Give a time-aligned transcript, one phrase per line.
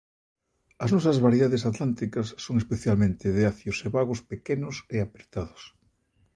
[0.83, 5.61] As nosas variedades atlánticas son especialmente de acios e bagos pequenos e apertados.